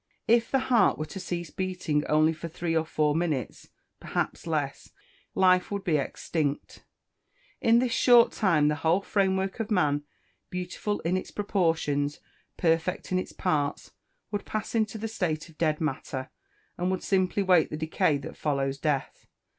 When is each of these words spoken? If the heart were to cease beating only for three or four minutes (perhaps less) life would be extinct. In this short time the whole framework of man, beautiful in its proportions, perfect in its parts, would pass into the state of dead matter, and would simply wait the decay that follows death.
If 0.27 0.49
the 0.49 0.57
heart 0.57 0.97
were 0.97 1.05
to 1.05 1.19
cease 1.19 1.51
beating 1.51 2.03
only 2.07 2.33
for 2.33 2.47
three 2.47 2.75
or 2.75 2.87
four 2.87 3.15
minutes 3.15 3.69
(perhaps 3.99 4.47
less) 4.47 4.93
life 5.35 5.69
would 5.69 5.83
be 5.83 5.97
extinct. 5.97 6.83
In 7.61 7.77
this 7.77 7.91
short 7.91 8.31
time 8.31 8.67
the 8.67 8.77
whole 8.77 9.01
framework 9.01 9.59
of 9.59 9.69
man, 9.69 10.03
beautiful 10.49 11.01
in 11.01 11.17
its 11.17 11.29
proportions, 11.29 12.19
perfect 12.57 13.11
in 13.11 13.19
its 13.19 13.31
parts, 13.31 13.91
would 14.31 14.43
pass 14.43 14.73
into 14.73 14.97
the 14.97 15.07
state 15.07 15.49
of 15.49 15.57
dead 15.59 15.79
matter, 15.79 16.31
and 16.79 16.89
would 16.89 17.03
simply 17.03 17.43
wait 17.43 17.69
the 17.69 17.77
decay 17.77 18.17
that 18.17 18.35
follows 18.35 18.79
death. 18.79 19.27